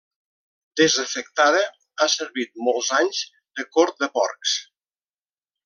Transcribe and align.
Desafectada, 0.79 1.59
ha 2.05 2.09
servit 2.15 2.55
molts 2.69 2.89
anys 3.01 3.21
de 3.61 3.67
cort 3.79 4.03
de 4.05 4.11
porcs. 4.19 4.57